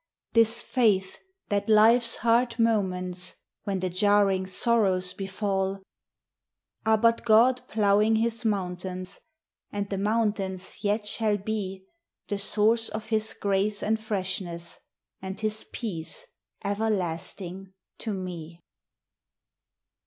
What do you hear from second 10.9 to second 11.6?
shall